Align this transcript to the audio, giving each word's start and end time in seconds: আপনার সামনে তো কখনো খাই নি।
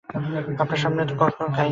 আপনার 0.61 0.79
সামনে 0.83 1.01
তো 1.05 1.13
কখনো 1.15 1.47
খাই 1.49 1.65
নি। 1.65 1.69